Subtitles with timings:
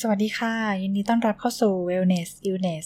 [0.00, 2.84] สวัสดีค่ะ ยินดีต้อนรับเข้าสู่ Wellness Illness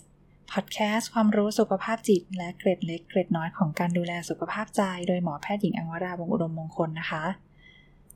[0.53, 7.25] Podcast ความรู้สุขภาพจิต และเกร็ดเล็กเกร็ดน้อยของการดูแลสุขภาพใจ โดยหมอแพทย์หญิงอังวราบงอุดมมงคลนะคะ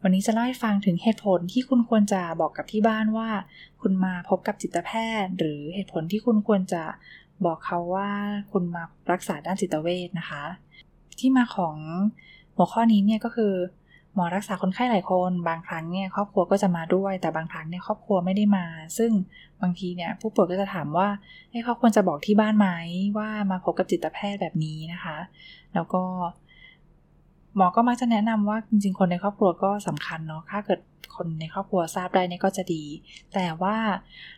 [0.02, 3.28] วันนี้จะเล่าให้ฟังถึงเหตุผลที่คุณควรจะบอกกับที่บ้านว่า
[3.82, 4.90] คุณมาพบกับจิตแพ
[5.22, 6.82] ทย์ หรือเหตุผลที่คุณควรจะ
[7.44, 8.10] บอกเขาว่า
[8.52, 10.44] คุณมารักษาด้านจิตเวชนะคะ
[11.18, 11.76] ที่มาของ
[12.56, 13.52] หัวข้อนี้เนี่ยก็คือ
[14.14, 18.66] หมอรักษาคนไข้หลายคนบางครั้งเนี่ยครอบครัวก็จะมาด้วย แต่บางครั้งเนี่ยครอบครัวไม่ได้มา
[18.98, 19.12] ซึ่ง
[19.62, 21.08] บางทีเนี่ยผู้ป่วยก็จะถามว่า
[21.50, 22.68] ให้เขาควรจะบอกที่บ้านไหม
[23.18, 25.16] ว่ามาพบกับจิตแพทย์แบบนี้นะคะ
[25.74, 26.02] แล้วก็
[27.56, 30.80] หมอก็มักจะแนะนำว่าจริงๆ คนในครอบครัวก็สำคัญเนาะถ้าเกิด
[31.16, 32.84] คนในครอบครัวทราบได้เนี่ยก็จะดี
[33.34, 33.76] แต่ว่า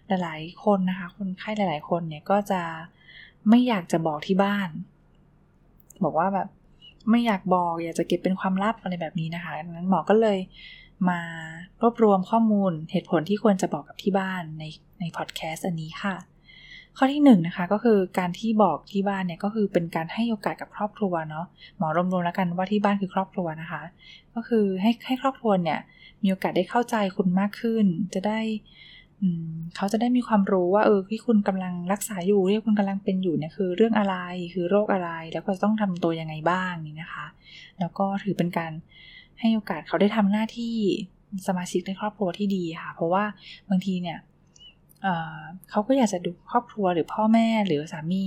[0.07, 2.63] หลายๆคนนะคะ คนไข้หลาย ๆ คนเนี่ยก็จะ
[3.49, 4.69] ไม่อยากจะบอกที่บ้าน
[6.05, 6.49] บอกว่าแบบ
[7.11, 10.39] ไม่อยากบอก อยากจะเก็บเป็นความลับอะไรแบบนี้นะคะนั้นหมอก็เลย
[11.09, 11.21] มา
[11.83, 14.65] รวบรวมข้อมูลเหตุผลที่ควรจะบอกกับที่บ้านใน
[15.01, 16.15] ในพอดแคสต์อันนี้ค่ะ
[16.97, 21.47] ข้อที่1นนะคะก็คือการที่บอกที่บ้านเนี่ยก็คือเป็นการให้โอกาสกับครอบครัวเนาะ
[21.79, 23.83] หมอรวมๆแล้วกันว่าที่บ้านคือครอบครัวนะคะ
[24.35, 25.81] ก็คือให้ให้ครอบครัวเนี่ย
[26.23, 28.41] มีโอกาสได้เข้าใจคุณมากขึ้น จะได้
[29.77, 34.17] เขาจะได้มีความรู้ว่าเออที่คุณกำลังรักษาอยู่ที่คุณกำลังเป็นอยู่เนี่ยคือเรื่องอะไร
[34.55, 37.27] คือโรคอะไรแล้วก็ต้องทำตัวยังไงบ้างนี่นะคะ
[37.81, 38.73] แล้วก็ถือเป็นการ
[39.41, 40.75] ให้โอกาสเขาได้ทำหน้าที่
[41.47, 43.25] สมาชิกในครอบครัวที่ดีค่ะ เพราะว่า
[43.71, 44.19] บางทีเนี่ย
[45.03, 48.25] เเขาก็อยากจะดูครอบครัวหรือพ่อแม่หรือสามี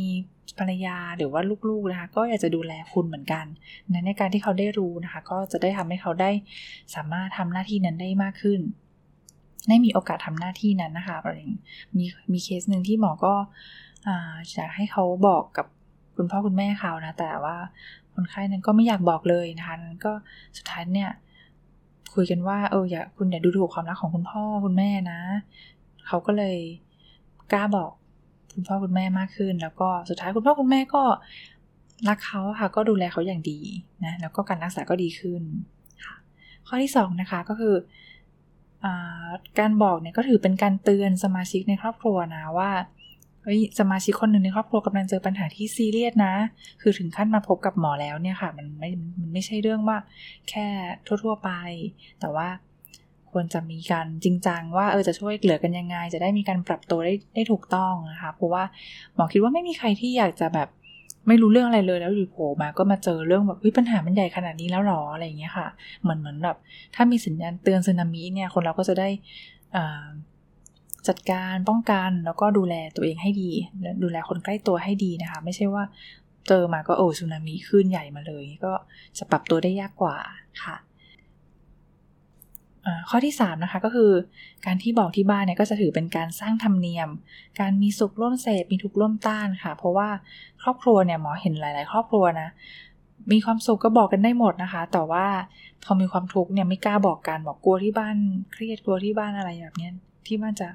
[0.59, 3.45] ภรรยาหรือว่าลูกๆนะคะก็อยากจะดูแลคุณเหมือนกัน
[4.05, 6.31] ในการที่เขาได้รู้นะคะ ก็จะได้ทำให้เขาได้
[6.95, 8.59] สามารถทำหน้าที่นั้นได้มากขึ้น
[9.67, 11.33] ได้มีโอกาสทำหน้าที่นั้นนะคะอะไร
[11.97, 13.33] มีมีเคสหนึ่งที่หมอก็
[14.53, 15.65] อยากให้เขาบอกกับ
[16.15, 17.55] คุณพ่อคุณแม่เขานะ แต่ว่า
[18.13, 20.11] คนไข้นั้นก็ไม่อยากบอกเลยนะคะนั้นก็
[20.57, 21.11] สุดท้ายเนี่ย
[22.13, 25.19] คุยกันว่าเอออย่าคุณอย่าดูถูกความรักของคุณพ่อคุณแม่นะ
[26.07, 26.57] เขาก็เลย
[27.51, 27.91] กล้าบอก
[28.53, 31.03] คุณพ่อคุณแม่มากขึ้น แล้วก็สุดท้ายคุณพ่อคุณแม่ก็
[32.07, 33.59] รักเขาค่ะก็ดูแลเขาอย่างดี
[34.05, 35.41] นะแล้วก็การรักษาก็ดีขึ้น
[36.05, 36.15] ค่ะ
[36.67, 37.75] ข้อที่2นะคะก็คือ
[39.59, 42.71] การบอกเนี่ยก็ถือเป็นการเตือนสมาชิกในครอบครัวนะว่า
[43.43, 46.33] เฮ้ยสมาชิกคนหนึ่งในครอบครัวกำลังเจอปัญหาที่ซีเรียสนะ
[46.81, 48.89] คือถึงขั้นมาพบกับหมอแล้วเนี่ยค่ะ มันไม่
[49.19, 49.97] มันไม่ใช่เรื่องว่า
[50.49, 50.67] แค่
[51.23, 51.49] ทั่ว ๆ ไป
[52.19, 52.47] แต่ว่า
[53.31, 58.63] ควรจะมีการจริงจังว่าเออจะช่วยเหลือกันยังไง จะได้มีการปรับตัวได้ได้ถูกต้องนะคะ เพราะว่า
[59.15, 60.69] หมอคิดว่าไม่มีใครที่อยากจะแบบ
[61.27, 65.67] ไม่รู้เรื่องอะไรเลยแล้วอยู่โผล่มาก็มาเจอเรื่องแบบปัญหามันใหญ่ขนาดนี้แล้วหรออะไรอย่างเงี้ยค่ะ
[66.01, 66.57] เหมือนเหมือนแบบ
[66.95, 69.09] ถ้ามีสัญญาณเตือนสึนามิเนี่ยคนเราก็จะได้
[71.07, 73.51] จัดการป้องกันแล้วก็ดูแลตัวเองให้ดี
[74.03, 75.83] ดูแลคนใกล้ตัวให้ดีนะคะ ไม่ใช่ว่า
[76.47, 78.73] เจอมาก็โอ้สึนามิขึ้นใหญ่มาเลย ก็
[79.17, 80.17] จะปรับตัวได้ยากกว่า
[80.63, 80.75] ค่ะ
[83.09, 84.11] ข้อที่3นะคะก็คือ
[84.65, 87.09] การที่บอกที่บ้านเนี่ยก็จะถือเป็นการสร้างธรรมเนียม
[87.59, 90.09] การมีสุขร่วมเสพมีทุกข์ร่วมต้านค่ะ เพราะว่า
[90.61, 92.49] ครอบครัวเนี่ยหมอเห็นหลาย ๆ ครอบครัวนะ
[93.31, 95.25] มีความสุขก็บอกกันได้หมดนะคะ แต่ว่า
[95.83, 98.15] พอมีความทุกข์เนี่ยไม่กล้าบอกกันบอกกลัวที่บ้าน
[98.53, 99.89] เครียดกลัวที่บ้านอะไรแบบนี้
[100.27, 100.69] ที่บ้านจะ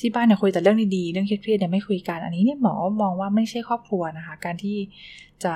[0.00, 4.76] ที่บ้านเนี่ยคุยแต่เรื่องดีๆเรื่องเครียดๆเนี่ยไม่คุยกันอันนี้เนี่ยหมอมองว่าไม่ใช่ครอบครัวนะคะ การที่
[5.44, 5.54] จะ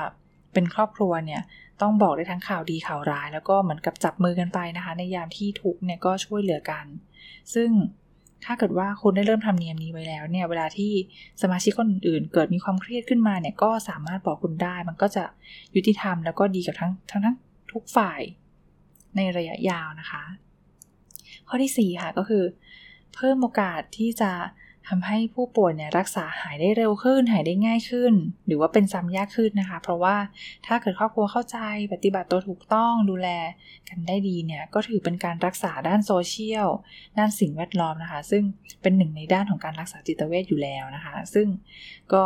[0.57, 1.43] เป็นครอบครัวเนี่ย
[1.83, 6.85] ต้องบอกได้ทั้งข่าวดีข่าวร้าย แล้วก็เหมือนกับจับมือกันไปนะคะ ในยามที่ทุกเนี่ยก็ช่วยเหลือกัน
[7.55, 7.71] ซึ่ง
[8.45, 10.93] ถ้าเกิดว่าคุณได้เริ่มทำเนียมนี้ไว้แล้วเนี่ยเวลาที่
[11.43, 15.25] สมาชิกคนอื่นเกิดมีความเครียดขึ้นมาเนี่ยก็สามารถบอกคุณได้ มันก็จะ
[15.75, 17.37] ยุติธรรมแล้วก็ดีกับทั้งทั้งทั้ง
[17.73, 18.21] ทุกฝ่าย
[19.17, 20.23] ในระยะยาวนะคะ
[21.49, 22.45] ข้อที่ 4 ค่ะก็คือ
[23.15, 24.33] เพิ่มโอกาสที่จะ
[24.89, 28.13] ทำให้ผู้ป่วยเนี่ยรักษาหายได้เร็วขึ้น หายได้ง่ายขึ้น
[28.47, 30.17] หรือว่าเป็นซ้ำยากขึ้นนะคะ เพราะว่า
[30.67, 31.59] ถ้าเกิดครอบครัวเข้าใจ
[31.93, 33.29] ปฏิบัติตัวถูกต้องดูแล
[33.89, 36.69] กันได้ดีเนี่ยก็ถือเป็นการรักษาด้านโซเชียล
[37.19, 38.43] ด้านสิ่งแวดล้อมนะคะ ซึ่ง
[38.83, 41.47] เป็นหนึ่งในด้านของการรักษาจิตเวชอยู่แล้วนะคะ ซึ่ง
[42.13, 42.25] ก็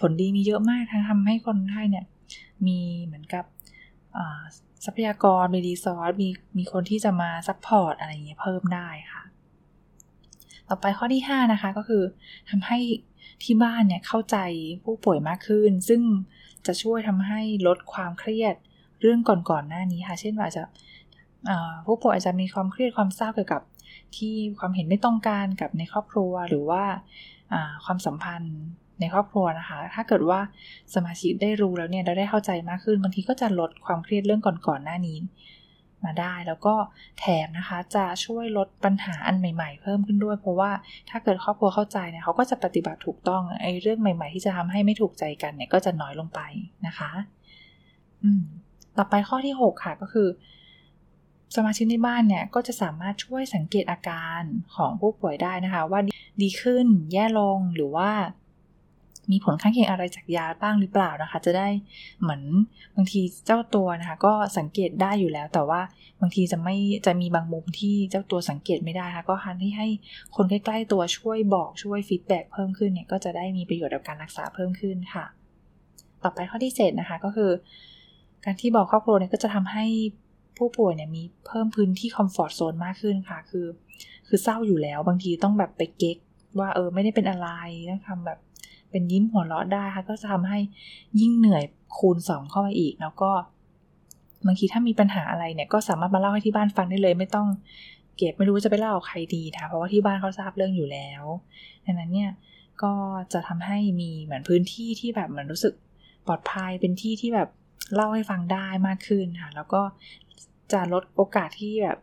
[0.00, 2.04] ผลดีมีเยอะมากทั้งทำให้คนไข้เนี่ย
[2.66, 3.44] มีเหมือนกับ
[4.84, 9.22] ทรัพยากรมี resource มีมีคนที่จะมา support อะไรเงี้ยเพิ่มได้ค่ะ
[10.74, 12.02] ต่อไปข้อที่ 5 นะคะก็คือ
[12.50, 12.78] ทำให้
[13.42, 14.36] ที่บ้านเนี่ยเข้าใจ
[14.84, 16.02] ผู้ป่วยมากขึ้น ซึ่ง
[16.66, 18.54] จะช่วยทำให้ลดความเครียด
[19.00, 20.62] เรื่องก่อนๆหน้านี้ค่ะ เช่นว่าจะ
[21.86, 23.62] ผู้ป่วยอาจจะมีความเครียดความเศร้าเกี่ยวกับ
[24.16, 26.84] ที่ความเห็นไม่ต้องการกับในครอบครัวหรือว่า
[27.84, 28.56] ความสัมพันธ์
[29.00, 30.40] ในครอบครัวนะคะ ถ้าเกิดว่า
[30.94, 35.18] สมาชิกได้รู้แล้วเนี่ยเราได้เข้าใจมากขึ้นบางทีก็จะลดความเครียดเรื่องก่อนๆหน้านี้
[36.06, 36.74] มาได้ แล้วก็
[37.20, 40.70] แถมนะคะจะช่วยลดปัญหาอันใหม่ ๆ เพิ่มขึ้นด้วย เพราะว่า
[41.10, 46.40] ถ้าเกิดครอบครัวเข้าใจเนี่ยเขาก็จะปฏิบัติถูกต้องไอ้เรื่องใหม่ ๆ ที่จะทำให้ไม่ถูกใจกันเนี่ยก็จะน้อยลงไป
[46.86, 47.10] นะคะ
[48.22, 48.42] อืม
[48.98, 50.28] ต่อไปข้อที่ 6 ค่ะก็คือ
[51.56, 54.42] สมาชิกในบ้านเนี่ยก็จะสามารถช่วยสังเกตอาการ
[54.76, 56.00] ของผู้ป่วยได้นะคะ ว่า
[56.42, 58.10] ดีขึ้น แย่ลงหรือว่า
[59.30, 61.68] มีผลข้างเคียงอะไรจากยาบ้างหรือเปล่านะคะ จะได้
[62.20, 62.42] เหมือน
[62.96, 65.80] บางทีเจ้าตัวนะคะ ก็สังเกตได้อยู่แล้ว แต่ว่า
[66.20, 66.76] บางทีจะไม่
[67.06, 69.88] จะมีบางมุมที่เจ้าตัวสังเกตไม่ได้ค่ะก็การที่ให้
[70.36, 75.24] คนใกล้ๆตัวช่วยบอกช่วย feedback เพิ่มขึ้นเนี่ยก็จะได้มีประโยชน์กับการรักษาเพิ่มขึ้นค่ะ
[76.22, 77.50] ต่อไปข้อที่7นะคะก็คือ
[78.44, 79.86] การที่บอกครอบครัวเนี่ยก็จะทำให้
[80.58, 83.66] ผู้ป่วยเนี่ยมีเพิ่มพื้นที่คอมฟอร์ทโซนมากขึ้นค่ะ คือ
[84.28, 86.16] คือเศร้าอยู่แล้วบางทีต้องแบบไปเก๊ก
[86.58, 87.48] ว่าเออไม่ได้เป็นอะไร
[87.90, 88.38] ต้องทำแบบ
[88.92, 90.58] เป็นยิ้มหัวเราะได้ค่ะ ก็จะทำให้
[91.20, 91.64] ยิ่งเหนื่อย
[91.98, 93.30] คูณสองเข้าไปอีก แล้วก็
[94.46, 97.48] บางทีถ้ามีปัญหาอะไรเนี่ย ก็สามารถมาเล่าให้ที่บ้านฟังได้เลย ไม่ต้อง
[98.16, 101.24] เก็บไม่รู้จะไปเล่าใครดีค่ะเพราะว่าที่บ้านเขาทราบเรื่องอยู่แล้ว
[101.84, 102.30] ดังนั้นเนี่ย
[102.82, 102.92] ก็
[103.32, 105.74] จะทำให้มีเหมือนพื้นที่ที่แบบเหมือนรู้สึก
[106.26, 107.48] ปลอดภัยเป็นที่ที่แบบ
[107.94, 109.82] เล่าให้ฟังได้มากขึ้นค่ะแล้วก็
[110.72, 111.98] จะลดโอกาสที่แบบ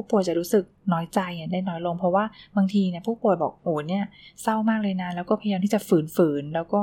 [0.00, 1.20] ผู้ป่วยจะรู้สึกน้อยใจ
[1.52, 2.24] ได้น้อยลง เพราะว่า
[2.56, 4.04] บางทีเนี่ยผู้ป่วยบอกโอ้เนี่ย
[4.42, 6.80] เศร้ามากเลยนะ แล้วก็พยายามที่จะฝืนๆแล้วก็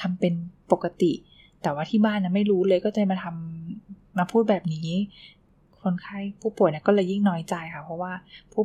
[0.00, 0.34] ทำเป็น
[0.72, 1.12] ปกติ
[1.62, 4.88] แต่ว่าที่บ้านนะไม่รู้เลยก็จะมาทำมาพูดแบบนี้
[5.82, 8.12] คนไข้ผู้ป่วยเนี่ยก็เลยยิ่งน้อยใจค่ะ เพราะว่า
[8.52, 8.64] ผู้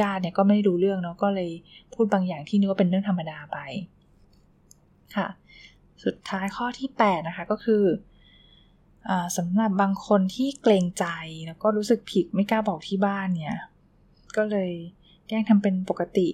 [0.00, 1.50] ญาติเนี่ยก็ไม่รู้เรื่องเนาะก็เลย
[1.94, 3.58] พูดบางอย่างที่นึกว่าเป็นเรื่องธรรมดาไป
[5.16, 5.28] ค่ะ
[6.04, 7.82] สุดท้ายข้อที่ 8 นะคะก็คือ
[9.36, 11.06] สำหรับบางคนที่เกรงใจ
[11.46, 13.56] แล้วก็รู้สึกผิดไม่กล้าบอกที่บ้านเนี่ย
[14.36, 14.70] ก็เลย
[15.28, 16.28] แกล้งทำเป็นปกติ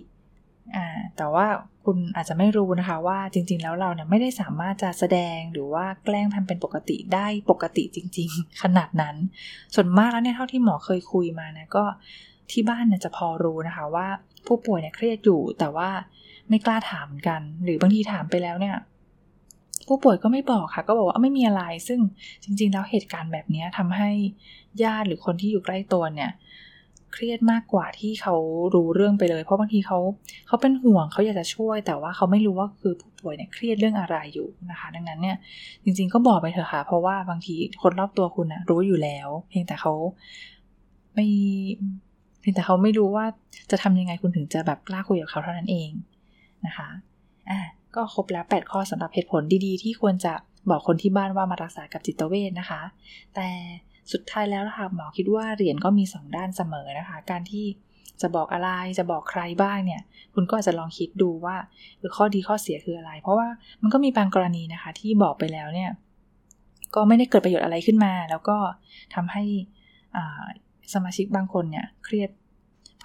[1.16, 1.46] แต่ว่า
[1.84, 9.16] คุณอาจจะไม่รู้นะคะว่าจริง ๆ แล้วเราเนี่ยไม่ได้สามารถจะแสดงหรือว่าแกล้งทำเป็นปกติได้ปกติจริง ๆ ขนาดนั้น
[9.74, 11.84] ส่วนมากแล้วเนี่ยเท่าที่หมอเคยคุยมานะก็
[12.50, 14.06] ที่บ้านเนี่ยจะพอรู้นะคะว่า
[14.46, 15.88] ผู้ป่วยเนี่ยเครียดอยู่แต่ว่า
[16.48, 18.76] ไม่กล้าถามกัน หรือบางทีถามไปแล้วเนี่ย
[19.86, 22.00] ผู้ป่วยก็ไม่บอกค่ะ ก็บอกว่าไม่มีอะไร ซึ่ง
[22.44, 24.10] จริง ๆ แล้วเหตุการณ์แบบนี้ทำให้
[24.82, 26.30] ญาติหรือคนที่อยู่ใกล้ตัวเนี่ย
[27.12, 28.34] เครียดมากกว่าที่เขา
[28.74, 29.98] รู้เรื่องไปเลย เพราะบางทีเขา
[30.46, 35.36] เขาเป็นห่วงเขาอยากจะช่วย แต่ว่าเขาไม่รู้ว่าคือผู้ป่วยเนี่ยเครียดเรื่องอะไรอยู่นะคะ ดังนั้นเนี่ย
[35.84, 39.92] จริง ๆ ก็บอกไปเถอะค่ะ เพราะว่าบางทีคนรอบตัวคุณนะรู้อยู่แล้ว เพียงแต่เขา
[41.14, 41.26] ไม่
[42.40, 43.26] เพียงแต่เขาไม่รู้ว่า
[43.70, 45.90] จะทำยังไงคุณถึงจะแบบกล้าคุยกับเขาเท่านั้นเอง
[46.66, 46.88] นะคะ
[47.50, 47.60] อ่า
[47.96, 50.32] ก็ครบแล้ว 8 ข้อสำหรับเหตุผลดีๆ ที่ควรจะ
[50.70, 52.82] บอกคนที่บ้านว่ามารักษากับจิตเวชนะคะ
[53.34, 53.48] แต่
[54.12, 57.66] สุดท้ายแล้วนะคะหมอคิดว่าเหรียญก็มี 2 ด้านเสมอนะคะ การที่
[58.22, 60.02] จะบอกอะไรจะบอกใครบ้างเนี่ย
[60.34, 61.56] คุณก็อาจจะลองคิดดูว่า
[62.16, 63.48] ข้อดีข้อเสียคืออะไร เพราะว่า
[63.82, 65.90] มันก็มีบางกรณีนะคะ ที่บอกไปแล้วเนี่ย
[66.94, 68.56] ก็ไม่ได้เกิดประโยชน์อะไรขึ้นมา แล้วก็
[69.14, 69.44] ทำให้
[70.94, 72.30] สมาชิกบางคนเนี่ย เครียด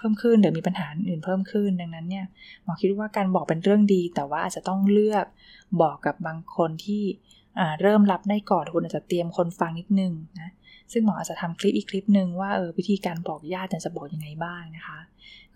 [0.02, 2.26] พิ่มขึ้นหรือมีปัญหาอื่นเพิ่มขึ้น ดังนั้นเนี่ย
[2.64, 5.26] หมอคิดว่าการบอกเป็นเรื่องดี แต่ว่าอาจจะต้องเลือก
[5.82, 7.02] บอกกับบางคนที่
[7.80, 10.50] เริ่มรับได้ก่อนคุณอาจจะเตรียมคนฟังนิดนึงนะ
[10.92, 14.98] ซึ่งหมออาจจะทำคลิปอีกคลิปหนึ่งว่าเออวิธีการบอกญาติจะบอกยังไงบ้างนะคะ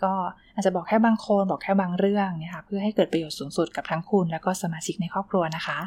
[0.03, 0.13] ก็
[0.55, 5.79] อาจจะบอกแค่บางคนบอกแค่บางเรื่องนะคะเพื่อให้เกิดประโยชน์สูงสุดกับทั้งคุณ แล้วก็สมาชิกในครอบครัวนะคะ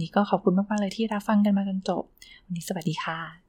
[0.00, 2.02] นี้ก็ขอบคุณมากๆเลยที่รับฟังกันมาจนจบ
[2.44, 3.43] วันนี้สวัสดีค่ะ